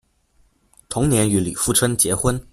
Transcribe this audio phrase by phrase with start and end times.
[0.89, 2.43] 同年与李富春结婚。